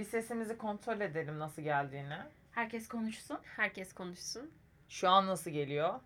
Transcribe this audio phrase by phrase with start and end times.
[0.00, 2.16] Bir sesimizi kontrol edelim nasıl geldiğini.
[2.52, 3.38] Herkes konuşsun.
[3.56, 4.50] Herkes konuşsun.
[4.88, 6.00] Şu an nasıl geliyor?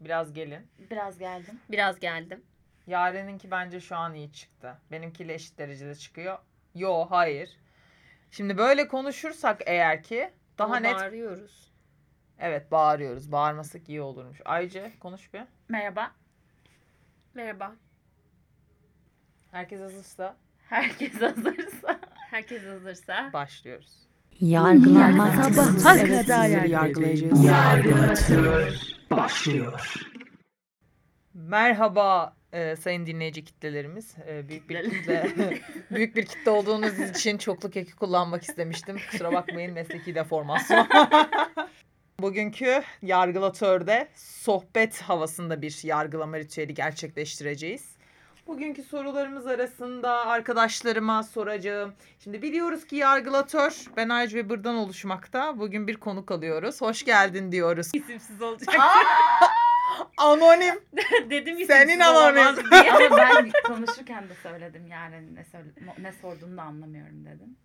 [0.00, 0.66] Biraz gelin.
[0.90, 1.60] Biraz geldim.
[1.70, 2.42] Biraz geldim.
[2.86, 4.78] Yaren'inki bence şu an iyi çıktı.
[4.90, 6.38] Benimkiyle eşit derecede çıkıyor.
[6.74, 7.56] Yo hayır.
[8.30, 11.72] Şimdi böyle konuşursak eğer ki daha Ama net Bağırıyoruz.
[12.38, 13.32] evet bağırıyoruz.
[13.32, 14.40] Bağırmasak iyi olurmuş.
[14.44, 15.42] Ayce konuş bir.
[15.68, 16.12] Merhaba.
[17.34, 17.72] Merhaba.
[19.50, 20.36] Herkes hazırsa
[20.68, 21.99] Herkes hazırsa.
[22.30, 23.30] Herkes hazırsa.
[23.32, 23.92] başlıyoruz.
[24.40, 27.44] Yargılama Sabaha sabah kadar yargılayacağız.
[27.44, 28.72] Yargılatıyor.
[29.10, 29.94] Başlıyor.
[31.34, 34.14] Merhaba e, sayın dinleyici kitlelerimiz.
[34.28, 35.30] E, büyük bir kitle
[35.90, 38.96] büyük bir kitle olduğunuz için çoklu keki kullanmak istemiştim.
[39.10, 40.88] Kusura bakmayın mesleki deformasyon.
[42.20, 47.99] Bugünkü yargılatörde sohbet havasında bir yargılama ritüeli gerçekleştireceğiz.
[48.50, 51.94] Bugünkü sorularımız arasında arkadaşlarıma soracağım.
[52.18, 55.58] Şimdi biliyoruz ki yargılatör Ben Aycı ve Bır'dan oluşmakta.
[55.58, 56.80] Bugün bir konuk alıyoruz.
[56.80, 57.90] Hoş geldin diyoruz.
[57.94, 58.76] İsimsiz olacak.
[60.16, 60.74] Anonim.
[61.30, 62.70] Dedim isimsiz Senin olamaz anonim.
[62.70, 62.92] diye.
[62.92, 67.56] Ama ben konuşurken de söyledim yani ne, söyle, ne sorduğunu da anlamıyorum dedim.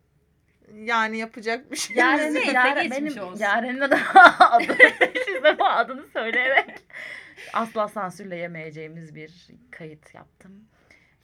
[0.73, 3.43] Yani yapacak bir şey Yaren, neyse, Yaren geçmiş benim olsun.
[3.43, 3.97] Yaren'in adı
[4.39, 4.77] adı
[5.25, 6.81] siz de bu adını söyleyerek
[7.53, 10.67] asla sansürle yemeyeceğimiz bir kayıt yaptım.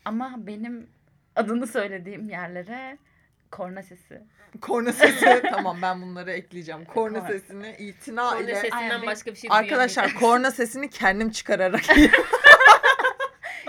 [0.06, 0.90] Ama benim
[1.36, 2.98] adını söylediğim yerlere
[3.52, 4.22] korna sesi.
[4.62, 5.42] Korna sesi.
[5.52, 6.86] tamam ben bunları ekleyeceğim.
[6.86, 7.28] Korna Korna.
[7.28, 8.56] sesini itina Korna ile.
[8.56, 11.84] sesinden Aynen, başka bir şey Arkadaşlar korna sesini kendim çıkararak.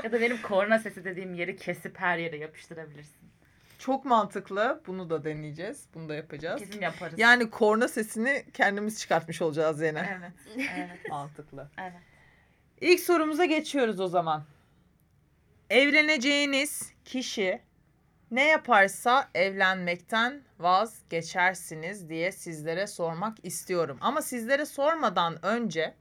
[0.05, 3.29] Ya da benim korna sesi dediğim yeri kesip her yere yapıştırabilirsin.
[3.79, 4.81] Çok mantıklı.
[4.87, 5.85] Bunu da deneyeceğiz.
[5.95, 6.61] Bunu da yapacağız.
[6.61, 7.19] Kesin yaparız.
[7.19, 10.19] Yani korna sesini kendimiz çıkartmış olacağız yine.
[10.21, 10.33] Evet.
[10.77, 11.11] Evet.
[11.11, 11.69] Mantıklı.
[11.79, 11.93] Evet.
[12.81, 14.45] İlk sorumuza geçiyoruz o zaman.
[15.73, 17.61] Evleneceğiniz kişi
[18.31, 23.99] ne yaparsa evlenmekten vazgeçersiniz diye sizlere sormak istiyorum.
[24.01, 25.95] Ama sizlere sormadan önce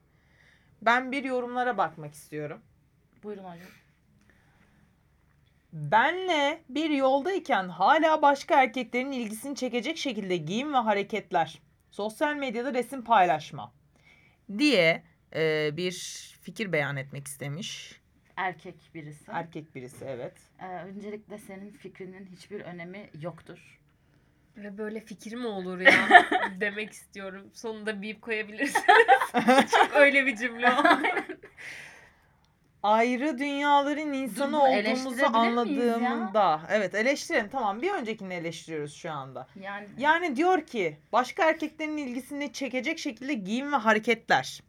[0.81, 2.61] ben bir yorumlara bakmak istiyorum.
[3.23, 3.67] Buyurun hocam.
[5.73, 11.61] Benle bir yoldayken hala başka erkeklerin ilgisini çekecek şekilde giyim ve hareketler,
[11.91, 13.73] sosyal medyada resim paylaşma
[14.57, 15.03] diye
[15.35, 15.91] e, bir
[16.41, 18.00] fikir beyan etmek istemiş.
[18.37, 19.31] Erkek birisi.
[19.31, 20.33] Erkek birisi evet.
[20.59, 23.79] Ee, öncelikle senin fikrinin hiçbir önemi yoktur.
[24.57, 26.25] Ve böyle fikir mi olur ya
[26.59, 27.49] demek istiyorum.
[27.53, 28.85] Sonunda bip koyabilirsiniz.
[29.71, 30.83] Çok öyle bir cümle o.
[32.83, 36.61] Ayrı dünyaların insanı bunu olduğumuzu eleştirebilir miyiz anladığımda.
[36.69, 39.47] Evet eleştirelim tamam bir öncekini eleştiriyoruz şu anda.
[39.61, 44.61] Yani Yani diyor ki başka erkeklerin ilgisini çekecek şekilde giyim ve hareketler.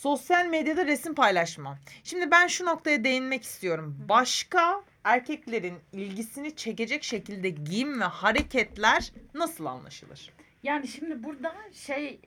[0.00, 1.78] Sosyal medyada resim paylaşma.
[2.04, 4.04] Şimdi ben şu noktaya değinmek istiyorum.
[4.08, 10.32] Başka erkeklerin ilgisini çekecek şekilde giyim ve hareketler nasıl anlaşılır?
[10.62, 12.20] yani şimdi burada şey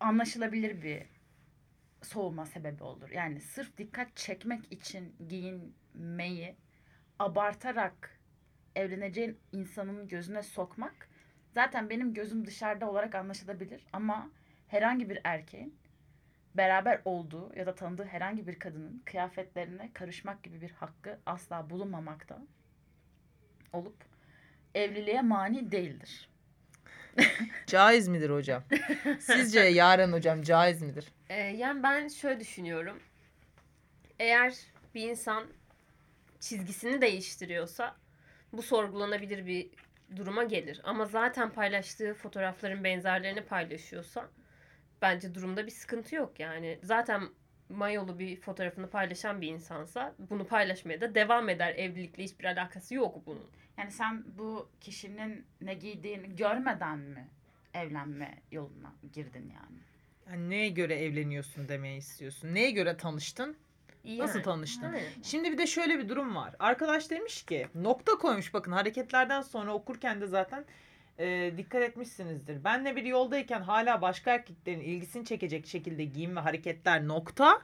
[0.00, 1.02] anlaşılabilir bir
[2.02, 3.10] soğuma sebebi olur.
[3.10, 6.56] Yani sırf dikkat çekmek için giyinmeyi
[7.18, 8.20] abartarak
[8.76, 11.08] evleneceğin insanın gözüne sokmak
[11.54, 14.30] zaten benim gözüm dışarıda olarak anlaşılabilir ama
[14.68, 15.79] herhangi bir erkeğin
[16.54, 22.38] beraber olduğu ya da tanıdığı herhangi bir kadının kıyafetlerine karışmak gibi bir hakkı asla bulunmamakta
[23.72, 23.96] olup
[24.74, 26.28] evliliğe mani değildir.
[27.66, 28.62] Caiz midir hocam?
[29.20, 31.12] Sizce Yaren hocam caiz midir?
[31.28, 33.00] Ee, yani ben şöyle düşünüyorum.
[34.18, 34.54] Eğer
[34.94, 35.46] bir insan
[36.40, 37.96] çizgisini değiştiriyorsa
[38.52, 39.70] bu sorgulanabilir bir
[40.16, 40.80] duruma gelir.
[40.84, 44.28] Ama zaten paylaştığı fotoğrafların benzerlerini paylaşıyorsa
[45.02, 46.78] bence durumda bir sıkıntı yok yani.
[46.82, 47.22] Zaten
[47.68, 51.74] mayolu bir fotoğrafını paylaşan bir insansa bunu paylaşmaya da devam eder.
[51.74, 53.46] Evlilikle hiçbir alakası yok bunun.
[53.78, 57.28] Yani sen bu kişinin ne giydiğini görmeden mi
[57.74, 59.78] evlenme yoluna girdin yani?
[60.30, 62.54] Yani neye göre evleniyorsun demeyi istiyorsun?
[62.54, 63.56] Neye göre tanıştın?
[64.04, 64.44] Nasıl Yani.
[64.44, 64.92] tanıştın?
[64.92, 65.22] Aynen.
[65.22, 66.54] Şimdi bir de şöyle bir durum var.
[66.58, 70.64] Arkadaş demiş ki nokta koymuş bakın hareketlerden sonra okurken de zaten
[71.20, 72.64] e, dikkat etmişsinizdir.
[72.64, 77.62] Benle bir yoldayken hala başka erkeklerin ilgisini çekecek şekilde giyim ve hareketler nokta.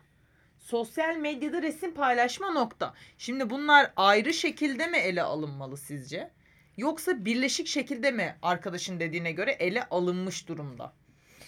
[0.58, 2.94] Sosyal medyada resim paylaşma nokta.
[3.18, 6.30] Şimdi bunlar ayrı şekilde mi ele alınmalı sizce?
[6.76, 10.92] Yoksa birleşik şekilde mi arkadaşın dediğine göre ele alınmış durumda?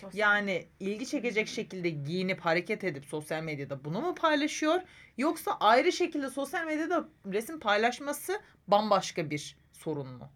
[0.01, 4.81] Sosyal- Yani ilgi çekecek şekilde giyinip hareket edip sosyal medyada bunu mu paylaşıyor?
[5.19, 10.31] Yoksa ayrı şekilde sosyal medyada resim paylaşması bambaşka bir sorun mu?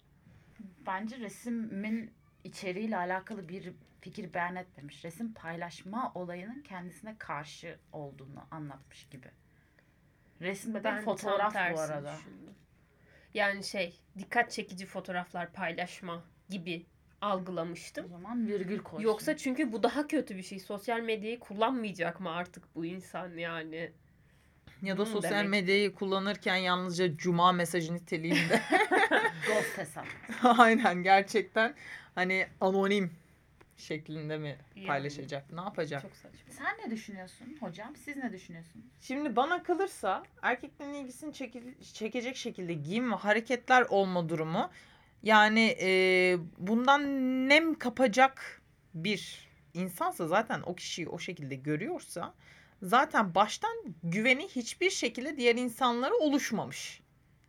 [0.87, 2.11] Bence resmin
[2.44, 5.05] içeriğiyle alakalı bir fikir beyan etmemiş.
[5.05, 9.31] Resim paylaşma olayının kendisine karşı olduğunu anlatmış gibi.
[10.40, 12.17] Resim de Ben fotoğraf bu arada.
[12.19, 12.55] düşündüm.
[13.34, 16.87] Yani şey dikkat çekici fotoğraflar paylaşma gibi
[17.23, 18.08] O algılamıştım.
[18.08, 19.08] zaman virgül koysun.
[19.08, 20.58] Yoksa çünkü bu daha kötü bir şey.
[20.58, 23.93] Sosyal medyayı kullanmayacak mı artık bu insan yani?
[24.82, 25.50] Ya da sosyal demek.
[25.50, 28.61] medyayı kullanırken yalnızca cuma mesajı niteliğinde.
[29.47, 30.06] ghost hesap.
[30.59, 31.75] Aynen gerçekten
[32.14, 33.11] hani anonim
[33.76, 34.87] şeklinde mi Yani.
[34.87, 35.53] paylaşacak?
[35.53, 36.03] Ne yapacak?
[36.03, 36.53] Çok saçma.
[36.53, 37.97] Sen ne düşünüyorsun hocam?
[37.97, 38.87] Siz ne düşünüyorsunuz?
[39.00, 44.70] Şimdi bana kalırsa erkeklerin ilgisini çeke- çekecek şekilde giyim ve hareketler olma durumu
[45.23, 47.03] yani e, bundan
[47.49, 48.62] nem kapacak
[48.94, 52.35] bir insansa zaten o kişiyi o şekilde görüyorsa
[52.82, 57.02] zaten baştan güveni hiçbir şekilde diğer insanlara oluşmamış.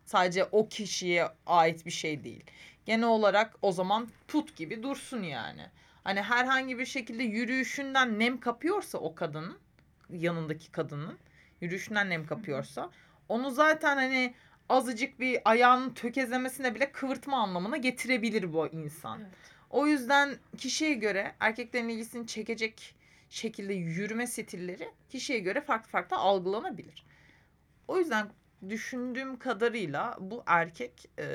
[0.06, 2.44] Sadece o kişiye ait bir şey değil.
[2.85, 5.65] Genel olarak o zaman put gibi dursun yani.
[6.03, 9.57] Hani herhangi bir şekilde yürüyüşünden nem kapıyorsa o kadının
[10.09, 11.18] yanındaki kadının
[11.62, 12.89] yürüyüşünden nem kapıyorsa
[13.30, 14.33] onu zaten hani
[14.69, 19.19] azıcık bir ayağının tökezlemesine bile kıvırtma anlamına getirebilir bu insan.
[19.21, 19.31] Evet.
[19.69, 22.95] O yüzden kişiye göre erkeklerin ilgisini çekecek
[23.33, 27.06] şekilde yürüme stilleri kişiye göre farklı farklı algılanabilir.
[27.88, 28.30] O yüzden
[28.69, 31.25] düşündüğüm kadarıyla bu erkek e,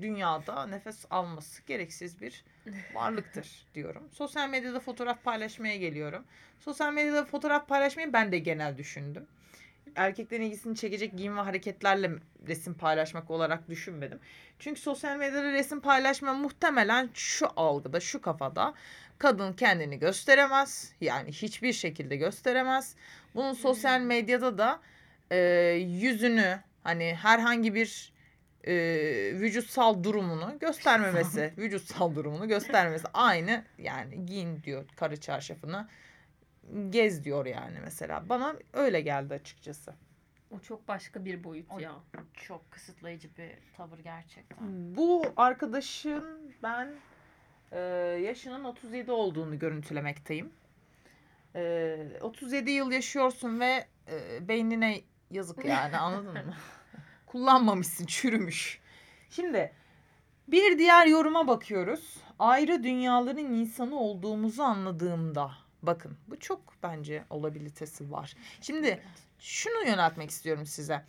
[0.00, 2.44] dünyada nefes alması gereksiz bir
[2.94, 4.08] varlıktır diyorum.
[4.12, 6.24] Sosyal medyada fotoğraf paylaşmaya geliyorum.
[6.60, 9.26] Sosyal medyada fotoğraf paylaşmayı ben de genel düşündüm.
[9.94, 12.10] Erkeklerin ilgisini çekecek giyim ve hareketlerle
[12.46, 14.20] resim paylaşmak olarak düşünmedim.
[14.58, 18.74] Çünkü sosyal medyada resim paylaşma muhtemelen şu algıda, şu kafada
[19.18, 20.92] kadın kendini gösteremez.
[21.00, 22.94] Yani hiçbir şekilde gösteremez.
[23.34, 24.80] Bunun sosyal medyada da
[25.30, 25.38] e,
[25.78, 28.12] yüzünü hani herhangi bir
[28.64, 28.74] e,
[29.34, 35.88] vücutsal durumunu göstermemesi, vücutsal durumunu göstermesi aynı yani giyin diyor karı çarşafını
[36.90, 38.28] gez diyor yani mesela.
[38.28, 39.94] Bana öyle geldi açıkçası.
[40.50, 41.92] O çok başka bir boyut O- ya.
[42.34, 44.58] Çok kısıtlayıcı bir tavır gerçekten.
[44.96, 46.88] Bu arkadaşın ben
[47.76, 47.80] e,
[48.22, 50.52] yaşının 37 olduğunu görüntülemekteyim.
[51.54, 55.00] E, 37 yıl yaşıyorsun ve e, beynine
[55.30, 56.54] yazık yani anladın mı?
[57.26, 58.80] Kullanmamışsın, çürümüş.
[59.30, 59.72] Şimdi
[60.48, 62.16] bir diğer yoruma bakıyoruz.
[62.38, 65.50] Ayrı dünyaların insanı olduğumuzu anladığımda
[65.82, 68.34] bakın bu çok bence olabilitesi var.
[68.60, 69.02] Şimdi
[69.38, 71.04] şunu yöneltmek istiyorum size.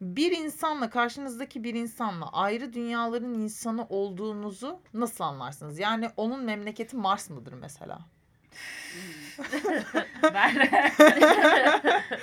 [0.00, 5.78] Bir insanla karşınızdaki bir insanla ayrı dünyaların insanı olduğunuzu nasıl anlarsınız?
[5.78, 7.98] Yani onun memleketi Mars mıdır mesela?
[10.34, 10.68] Ben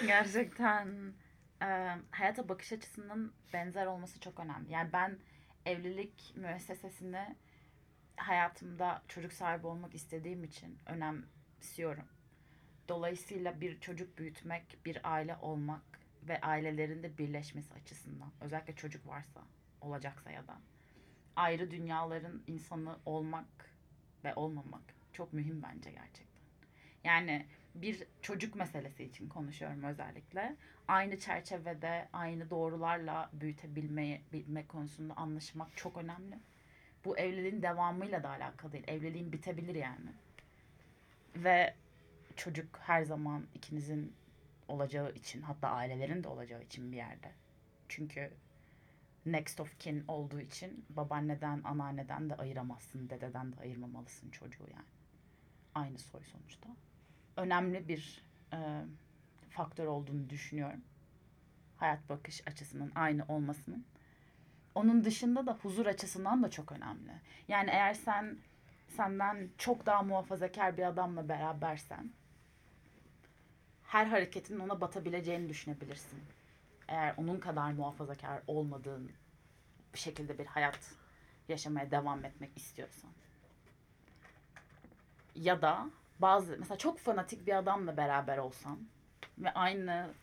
[0.07, 1.13] gerçekten
[1.61, 4.71] e, hayata bakış açısının benzer olması çok önemli.
[4.71, 5.19] Yani ben
[5.65, 7.35] evlilik müessesesini
[8.17, 12.05] hayatımda çocuk sahibi olmak istediğim için önemsiyorum.
[12.89, 15.81] Dolayısıyla bir çocuk büyütmek, bir aile olmak
[16.27, 19.41] ve ailelerin de birleşmesi açısından özellikle çocuk varsa,
[19.81, 20.57] olacaksa ya da
[21.35, 23.71] ayrı dünyaların insanı olmak
[24.23, 24.81] ve olmamak
[25.13, 26.41] çok mühim bence gerçekten.
[27.03, 27.45] Yani
[27.75, 30.55] bir çocuk meselesi için konuşuyorum özellikle.
[30.87, 36.39] Aynı çerçevede, aynı doğrularla büyütebilmeyi bilme konusunda anlaşmak çok önemli.
[37.05, 38.83] Bu evliliğin devamıyla da alakalı değil.
[38.87, 40.09] Evliliğin bitebilir yani.
[41.35, 41.73] Ve
[42.35, 44.13] çocuk her zaman ikinizin
[44.67, 47.31] olacağı için, hatta ailelerin de olacağı için bir yerde.
[47.89, 48.33] Çünkü
[49.25, 54.87] next of kin olduğu için babaanneden, anneanneden de ayıramazsın, dededen de ayırmamalısın çocuğu yani.
[55.75, 56.69] Aynı soy sonuçta
[57.37, 58.57] önemli bir e,
[59.49, 60.81] faktör olduğunu düşünüyorum.
[61.77, 63.85] Hayat bakış açısının aynı olmasının.
[64.75, 67.11] Onun dışında da huzur açısından da çok önemli.
[67.47, 68.37] Yani eğer sen
[68.87, 72.11] senden çok daha muhafazakar bir adamla berabersen
[73.87, 76.19] her hareketinin ona batabileceğini düşünebilirsin.
[76.87, 79.11] Eğer onun kadar muhafazakar olmadığın
[79.93, 80.79] bir şekilde bir hayat
[81.47, 83.11] yaşamaya devam etmek istiyorsan.
[85.35, 85.89] Ya da
[86.19, 88.79] bazı mesela çok fanatik bir adamla beraber olsan
[89.37, 90.13] ve aynı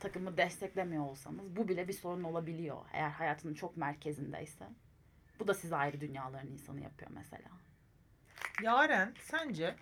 [0.00, 2.78] takımı desteklemiyor olsanız bu bile bir sorun olabiliyor.
[2.92, 4.68] Eğer hayatının çok merkezindeyse.
[5.40, 7.48] Bu da sizi ayrı dünyaların insanı yapıyor mesela.
[8.62, 9.74] Yaren sence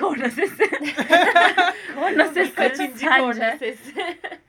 [0.00, 0.70] Korna sesi.
[1.94, 2.54] korna sesi.
[2.54, 4.20] Kaçıncı korna sesi?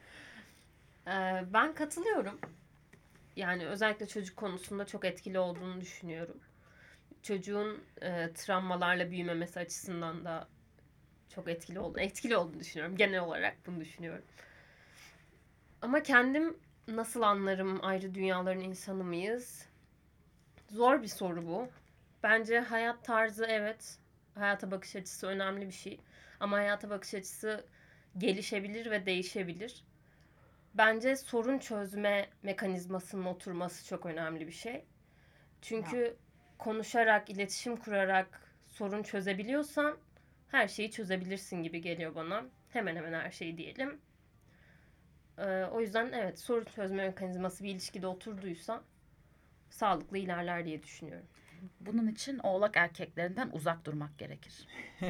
[1.08, 2.40] Ee, ben katılıyorum.
[3.36, 6.38] Yani özellikle çocuk konusunda çok etkili olduğunu düşünüyorum.
[7.24, 10.48] Çocuğun e, travmalarla büyümemesi açısından da
[11.36, 12.98] çok etkili olduğunu, etkili olduğunu düşünüyorum.
[12.98, 14.26] Genel olarak bunu düşünüyorum.
[15.82, 19.66] Ama kendim nasıl anlarım ayrı dünyaların insanı mıyız?
[20.70, 21.68] Zor bir soru bu.
[22.24, 23.98] Bence hayat tarzı evet,
[24.36, 26.00] hayata bakış açısı önemli bir şey.
[26.40, 27.66] Ama hayata bakış açısı
[28.18, 29.84] gelişebilir ve değişebilir.
[30.74, 34.86] bence sorun çözme mekanizmasının oturması çok önemli bir şey.
[35.62, 36.18] Çünkü
[36.58, 39.98] konuşarak, iletişim kurarak sorun çözebiliyorsan
[40.48, 42.46] her şeyi çözebilirsin gibi geliyor bana.
[42.70, 44.02] Hemen hemen her şeyi diyelim.
[45.38, 48.84] Ee, o yüzden evet sorun çözme mekanizması bir ilişkide oturduysa
[49.70, 51.28] sağlıklı ilerler diye düşünüyorum.
[51.80, 54.68] Bunun için oğlak erkeklerinden uzak durmak gerekir.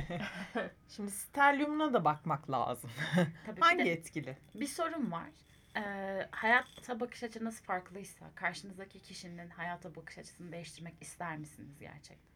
[0.89, 2.89] Şimdi steryumuna da bakmak lazım.
[3.45, 4.37] Tabii Hangi de etkili?
[4.55, 5.29] bir sorun var.
[5.77, 12.31] Ee, hayata bakış açınız farklıysa karşınızdaki kişinin hayata bakış açısını değiştirmek ister misiniz gerçekten?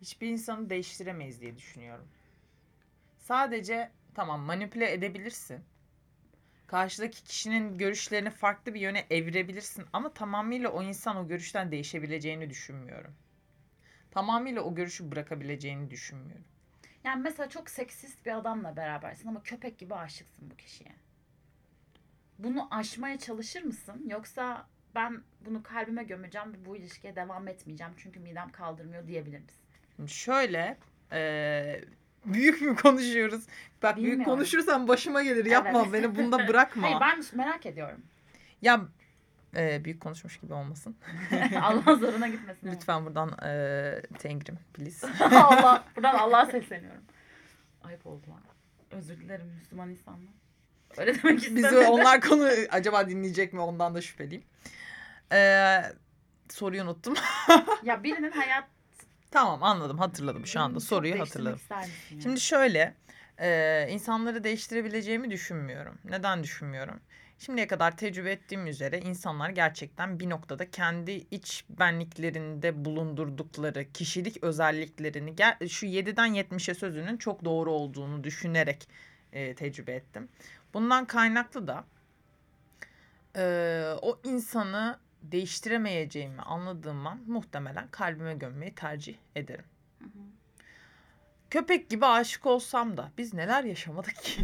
[0.00, 2.08] Hiçbir insanı değiştiremeyiz diye düşünüyorum.
[3.18, 5.64] Sadece tamam manipüle edebilirsin.
[6.70, 13.14] Karşıdaki kişinin görüşlerini farklı bir yöne evirebilirsin ama tamamıyla o insan o görüşten değişebileceğini düşünmüyorum.
[14.10, 16.44] Tamamıyla o görüşü bırakabileceğini düşünmüyorum.
[17.04, 20.90] Yani mesela çok seksist bir adamla berabersin ama köpek gibi aşıksın bu kişiye.
[22.38, 24.04] Bunu aşmaya çalışır mısın?
[24.08, 30.06] Yoksa ben bunu kalbime gömeceğim ve bu ilişkiye devam etmeyeceğim çünkü midem kaldırmıyor diyebilir misin?
[30.06, 30.78] Şöyle
[31.12, 31.84] eee,
[32.34, 33.44] büyük mü konuşuyoruz?
[33.82, 34.34] Bak büyük Bilmiyorum.
[34.34, 35.44] konuşursam başıma gelir.
[35.44, 35.92] Yapma Evet.
[35.92, 36.82] beni bunda bırakma.
[36.82, 38.02] Hayır ben merak ediyorum.
[38.62, 38.80] Ya
[39.56, 40.96] eee, büyük konuşmuş gibi olmasın.
[41.62, 42.72] Allah zoruna gitmesin.
[42.72, 45.06] Lütfen buradan eee tengrim please.
[45.24, 47.02] Allah, buradan Allah'a sesleniyorum.
[47.84, 48.40] Ayıp oldu lan.
[48.90, 50.32] Özür dilerim Müslüman insanlar.
[50.96, 51.64] Öyle demek istemedim.
[51.64, 54.42] Bizi onlar konu acaba dinleyecek mi ondan da şüpheliyim.
[55.32, 55.82] Ee,
[56.48, 57.14] soruyu unuttum.
[57.82, 58.64] Ya birinin hayat...
[59.30, 61.58] tamam anladım hatırladım şu anda Çok soruyu değiştirmek hatırladım.
[61.58, 62.22] ister misin yani?
[62.22, 62.94] Şimdi şöyle
[63.38, 65.98] e, insanları değiştirebileceğimi düşünmüyorum.
[66.04, 67.00] Neden düşünmüyorum?
[67.38, 75.30] Şimdiye kadar tecrübe ettiğim üzere insanlar gerçekten bir noktada kendi iç benliklerinde bulundurdukları kişilik özelliklerini
[75.30, 78.88] ger- şu 7'den 70'e sözünün çok doğru olduğunu düşünerek
[79.32, 80.28] e, tecrübe ettim.
[80.74, 81.84] Bundan kaynaklı da
[83.36, 83.42] e,
[84.02, 89.64] o insanı değiştiremeyeceğimi anladığım an muhtemelen kalbime gömmeyi tercih ederim.
[89.98, 90.08] Hı hı.
[91.50, 94.42] Köpek gibi aşık olsam da biz neler yaşamadık ki?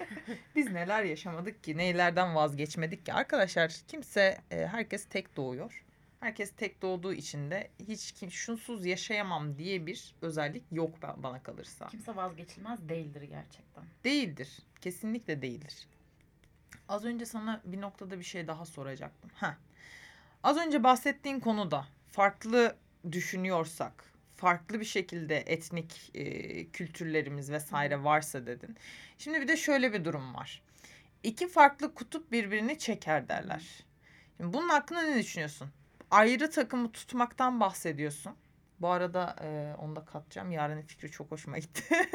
[0.56, 1.76] biz neler yaşamadık ki?
[1.76, 3.12] Neylerden vazgeçmedik ki?
[3.12, 5.84] Arkadaşlar kimse, e, herkes tek doğuyor.
[6.20, 11.42] Herkes tek doğduğu için de hiç kim şunsuz yaşayamam diye bir özellik yok ba- bana
[11.42, 11.86] kalırsa.
[11.88, 13.84] Kimse vazgeçilmez değildir gerçekten.
[14.04, 14.58] Değildir.
[14.80, 15.88] Kesinlikle değildir.
[16.88, 19.30] Az önce sana bir noktada bir şey daha soracaktım.
[19.34, 19.54] Heh.
[20.46, 22.76] Az önce bahsettiğin konuda farklı
[23.12, 24.04] düşünüyorsak,
[24.36, 28.76] farklı bir şekilde etnik e, kültürlerimiz vesaire varsa dedin.
[29.18, 30.62] Şimdi bir de şöyle bir durum var.
[31.22, 33.84] İki farklı kutup birbirini çeker derler.
[34.36, 35.68] Şimdi bunun hakkında ne düşünüyorsun?
[36.10, 38.32] Ayrı takımı tutmaktan bahsediyorsun.
[38.80, 40.50] Bu arada e, onu da katacağım.
[40.50, 41.82] Yarının fikri çok hoşuma gitti.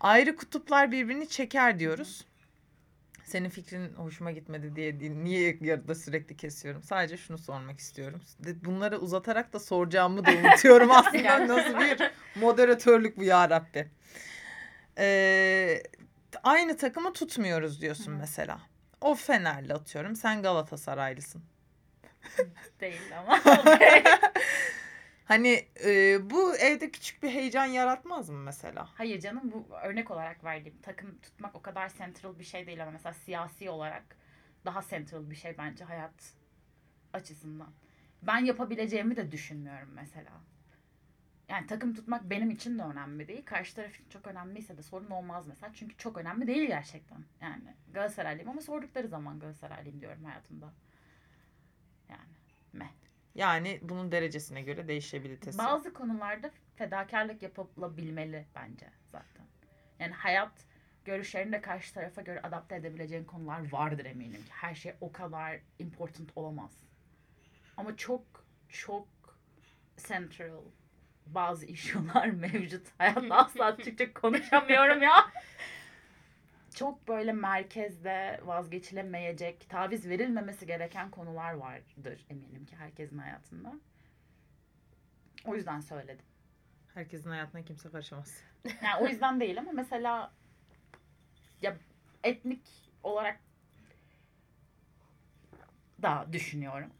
[0.00, 2.26] Ayrı kutuplar birbirini çeker diyoruz.
[3.26, 5.12] Senin fikrin hoşuma gitmedi diye değil.
[5.12, 6.82] Niye yarıda sürekli kesiyorum?
[6.82, 8.20] Sadece şunu sormak istiyorum.
[8.64, 11.48] Bunları uzatarak da soracağımı da unutuyorum aslında.
[11.48, 13.90] Nasıl bir moderatörlük bu ya Rabbi.
[14.98, 15.82] Ee,
[16.42, 18.16] aynı takımı tutmuyoruz diyorsun hı.
[18.16, 18.60] mesela.
[19.00, 20.16] O Fenerli atıyorum.
[20.16, 21.42] Sen Galatasaraylısın.
[22.80, 23.40] Değil ama.
[25.26, 28.88] Hani e, bu evde küçük bir heyecan yaratmaz mı mesela?
[28.94, 32.90] Hayır canım bu örnek olarak verdiğim takım tutmak o kadar central bir şey değil ama
[32.90, 34.16] mesela siyasi olarak
[34.64, 36.34] daha central bir şey bence hayat
[37.12, 37.72] açısından.
[38.22, 40.32] Ben yapabileceğimi de düşünmüyorum mesela.
[41.48, 43.44] Yani takım tutmak benim için de önemli değil.
[43.44, 45.72] Karşı taraf için çok önemliyse de sorun olmaz mesela.
[45.74, 47.24] Çünkü çok önemli değil gerçekten.
[47.40, 50.72] Yani Galatasaraylıyım ama sordukları zaman Galatasaraylıyım diyorum hayatımda.
[52.08, 52.32] Yani
[52.72, 52.90] meh.
[53.36, 55.58] Yani bunun derecesine göre değişebilitesi.
[55.58, 59.46] Bazı konularda fedakarlık yapılabilmeli bence zaten.
[59.98, 60.52] Yani hayat
[61.04, 64.50] görüşlerini de karşı tarafa göre adapte edebileceğin konular vardır eminim ki.
[64.50, 66.72] Her şey o kadar important olamaz.
[67.76, 69.08] Ama çok çok
[69.96, 70.62] central
[71.26, 72.86] bazı issue'lar mevcut.
[72.98, 75.30] Hayatta asla Türkçe konuşamıyorum ya.
[76.76, 83.74] Çok böyle merkezde vazgeçilemeyecek, taviz verilmemesi gereken konular vardır eminim ki herkesin hayatında.
[85.44, 86.24] O yüzden söyledim.
[86.94, 88.42] Herkesin hayatına kimse karışamaz.
[88.82, 90.32] Yani o yüzden değil ama mesela
[91.62, 91.76] ya
[92.24, 92.62] etnik
[93.02, 93.40] olarak
[96.02, 96.90] da düşünüyorum.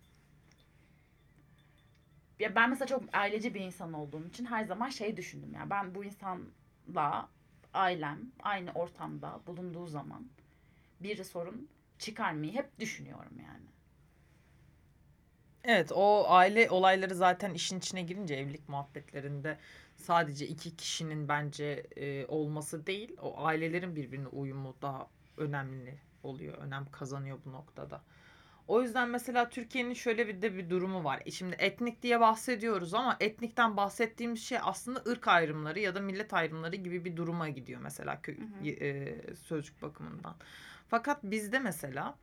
[2.39, 5.95] Ya ben mesela çok aileci bir insan olduğum için her zaman şey düşündüm ya ben
[5.95, 7.29] bu insanla
[7.77, 10.29] ailem aynı ortamda bulunduğu zaman
[11.01, 11.69] bir sorun
[11.99, 13.67] çıkarmayı hep düşünüyorum yani.
[15.65, 19.59] Evet o aile olayları zaten işin içine girince evlilik muhabbetlerinde
[19.97, 26.59] sadece iki kişinin bence e, olması değil o ailelerin birbirine uyumu daha önemli oluyor.
[26.59, 28.03] Önem kazanıyor bu noktada.
[28.69, 31.23] O yüzden mesela Türkiye'nin şöyle bir de bir durumu var.
[31.27, 36.35] E Şimdi etnik diye bahsediyoruz ama etnikten bahsettiğimiz şey aslında ırk ayrımları ya da millet
[36.35, 38.69] ayrımları gibi bir duruma gidiyor mesela kö- Hı hı.
[38.69, 40.37] e, sözcük bakımından.
[40.89, 42.15] Fakat bizde mesela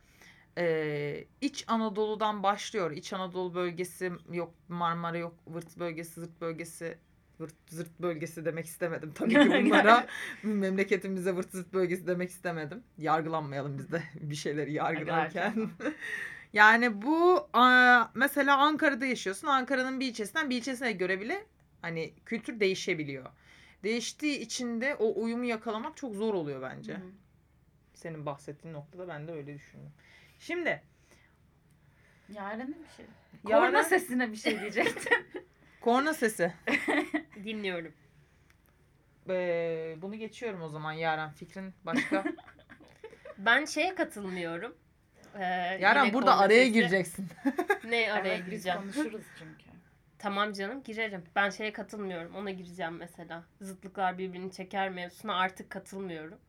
[0.57, 2.91] e, İç Anadolu'dan başlıyor.
[2.91, 6.97] İç Anadolu bölgesi yok Marmara yok Vırt bölgesi Zırt bölgesi
[7.39, 10.07] Vırt zırt bölgesi demek istemedim tabii ki bunlara.
[10.43, 12.83] Memleketimize vırt zırt bölgesi demek istemedim.
[12.97, 15.69] Yargılanmayalım biz de bir şeyleri yargılarken.
[16.53, 17.49] yani bu
[18.13, 19.47] mesela Ankara'da yaşıyorsun.
[19.47, 21.45] Ankara'nın bir ilçesinden bir ilçesine göre bile
[21.81, 23.25] hani kültür değişebiliyor.
[23.83, 26.93] Değiştiği için de o uyumu yakalamak çok zor oluyor bence.
[26.93, 27.11] Hı hı.
[27.93, 29.93] Senin bahsettiğin noktada ben de öyle düşünüyorum.
[30.39, 30.81] Şimdi
[32.29, 33.05] Yaren'e bir şey.
[33.47, 35.25] Yaren- Korna sesine bir şey diyecektim.
[35.81, 36.53] korna sesi.
[37.43, 37.93] Dinliyorum.
[39.29, 41.31] Ee, bunu geçiyorum o zaman Yaren.
[41.31, 42.23] Fikrin başka?
[43.37, 44.75] Ben şeye katılmıyorum.
[45.39, 45.43] Ee,
[45.81, 47.27] Yaren yine burada korna araya sesi- gireceksin.
[47.89, 48.79] Ne araya evet, biz gireceğim?
[48.79, 49.63] konuşuruz çünkü.
[50.19, 51.23] Tamam canım girerim.
[51.35, 52.35] Ben şeye katılmıyorum.
[52.35, 53.43] Ona gireceğim mesela.
[53.61, 56.39] Zıtlıklar birbirini çeker mevzusuna artık katılmıyorum.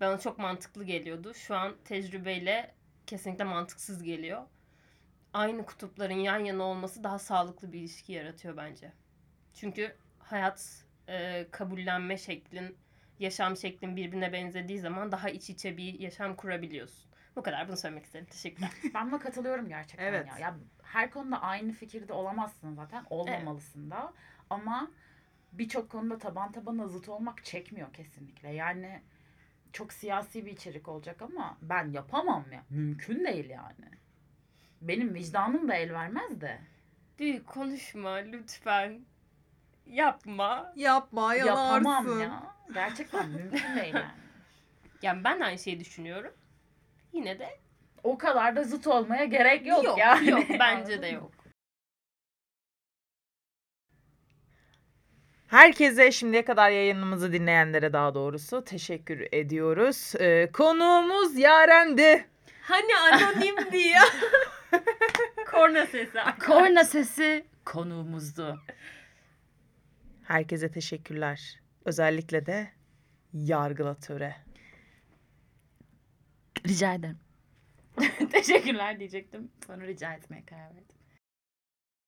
[0.00, 1.34] Bana çok mantıklı geliyordu.
[1.34, 2.74] Şu an tecrübeyle
[3.06, 4.42] kesinlikle mantıksız geliyor.
[5.32, 8.92] Aynı kutupların yan yana olması daha sağlıklı bir ilişki yaratıyor bence.
[9.54, 12.76] Çünkü hayat e, kabullenme şeklin,
[13.18, 17.07] yaşam şeklin birbirine benzediği zaman daha iç içe bir yaşam kurabiliyorsun.
[17.38, 18.26] Bu kadar bunu söylemek istedim.
[18.30, 18.70] Teşekkürler.
[18.94, 20.26] Ben buna katılıyorum gerçekten Evet.
[20.28, 20.38] ya.
[20.38, 20.56] ya.
[20.82, 23.04] Her konuda aynı fikirde olamazsın zaten.
[23.10, 24.12] Olmamalısın da.
[24.50, 24.90] Ama
[25.52, 28.48] birçok konuda taban tabana zıt olmak çekmiyor kesinlikle.
[28.48, 29.02] Yani
[29.72, 32.62] çok siyasi bir içerik olacak ama ben yapamam ya.
[32.70, 33.90] Mümkün değil yani.
[34.80, 36.58] Benim vicdanım da el vermez de.
[37.18, 39.00] Büyük konuşma lütfen.
[39.86, 40.72] Yapma.
[40.76, 42.42] Yapma Yapamam ya.
[42.74, 44.04] Gerçekten mümkün değil yani.
[45.02, 46.32] Yani ben de aynı şeyi düşünüyorum.
[47.12, 47.58] Yine de
[48.02, 50.30] O kadar da zıt olmaya gerek yok, yok, yani.
[50.30, 51.30] yok bence de yok.
[55.48, 60.12] Herkese şimdiye kadar yayınımızı dinleyenlere daha doğrusu teşekkür ediyoruz.
[60.20, 62.26] Ee, konuğumuz Yaren'di.
[62.62, 64.02] Hani anonimdi ya.
[65.50, 66.18] Korna sesi.
[66.46, 68.58] Korna sesi konuğumuzdu.
[70.24, 71.60] Herkese teşekkürler.
[71.84, 72.68] Özellikle de
[73.32, 74.36] yargılatöre.
[76.66, 77.18] Rica ederim.
[78.32, 79.50] Teşekkürler diyecektim.
[79.66, 80.97] Sonra rica etmeye karar verdim.